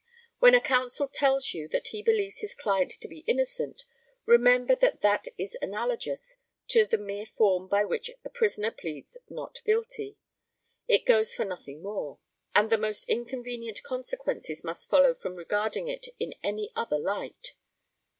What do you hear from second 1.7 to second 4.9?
he believes his client to be innocent, remember